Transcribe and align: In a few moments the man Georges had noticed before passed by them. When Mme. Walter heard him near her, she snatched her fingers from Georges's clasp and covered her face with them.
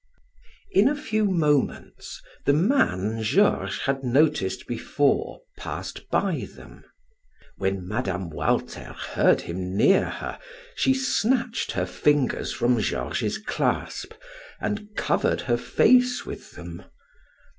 In 0.71 0.87
a 0.87 0.95
few 0.95 1.25
moments 1.25 2.23
the 2.45 2.53
man 2.53 3.21
Georges 3.21 3.81
had 3.81 4.03
noticed 4.03 4.65
before 4.65 5.41
passed 5.59 6.09
by 6.09 6.47
them. 6.55 6.83
When 7.57 7.87
Mme. 7.87 8.29
Walter 8.31 8.95
heard 9.09 9.41
him 9.41 9.77
near 9.77 10.05
her, 10.09 10.39
she 10.73 10.95
snatched 10.95 11.73
her 11.73 11.85
fingers 11.85 12.51
from 12.51 12.79
Georges's 12.79 13.37
clasp 13.37 14.13
and 14.59 14.87
covered 14.95 15.41
her 15.41 15.57
face 15.57 16.25
with 16.25 16.53
them. 16.53 16.83